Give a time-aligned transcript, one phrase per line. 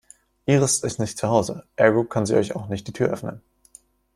[0.47, 3.43] Iris ist nicht zu Hause, ergo kann sie euch auch nicht die Tür öffnen.